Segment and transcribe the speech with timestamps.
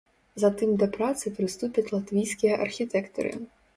[0.43, 3.31] Затым да працы прыступяць латвійскія архітэктары.